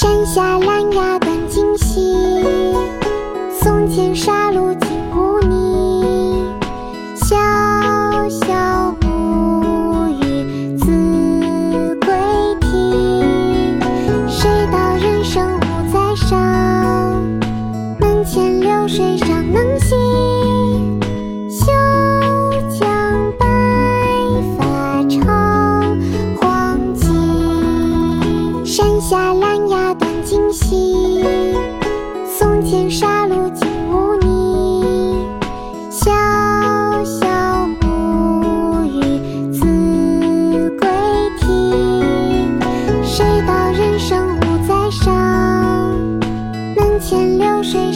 [0.00, 2.16] 山下兰芽短浸溪
[3.52, 6.42] 松间沙路净无泥
[7.14, 7.36] 潇
[8.30, 12.10] 潇暮雨子规
[12.62, 13.78] 啼
[14.26, 16.34] 谁道人生无再少
[17.98, 19.94] 门前流水尚能西
[30.50, 31.24] 短径细，
[32.26, 35.28] 松间沙路净无泥。
[35.88, 36.10] 萧
[37.04, 39.64] 萧暮雨子
[40.80, 40.88] 规
[41.38, 41.46] 啼，
[43.04, 45.12] 谁道人生无再少？
[46.74, 47.92] 门前流水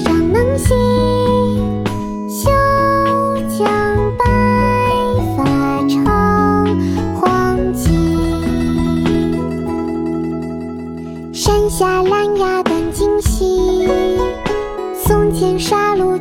[11.45, 13.87] 山下兰芽短浸溪，
[14.97, 16.17] 松间沙路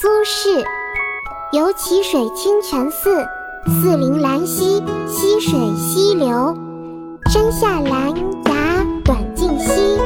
[0.00, 0.64] 苏轼。
[1.52, 3.24] 游蕲水清泉寺，
[3.80, 6.56] 四邻兰溪溪水西流。
[7.30, 8.10] 山下兰
[8.46, 9.96] 芽短浸溪，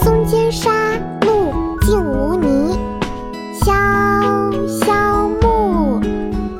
[0.00, 0.70] 松间沙
[1.22, 2.78] 路净无泥。
[3.64, 3.72] 小
[4.68, 6.00] 小木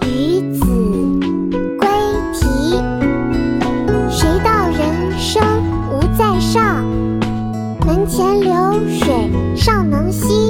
[0.02, 0.66] 鱼子
[1.78, 1.88] 规
[2.34, 2.74] 啼，
[4.10, 5.40] 谁道人生
[5.92, 6.84] 无再上？
[7.86, 8.52] 门前流
[8.88, 10.49] 水尚能西，